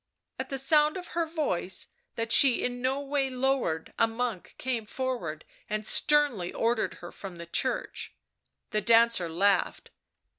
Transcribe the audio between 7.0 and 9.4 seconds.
her from the church. The dancer